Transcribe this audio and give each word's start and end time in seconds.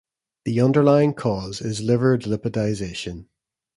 The 0.45 0.59
underlying 0.61 1.13
cause 1.13 1.61
is 1.61 1.83
liver 1.83 2.17
delipidization. 2.17 3.27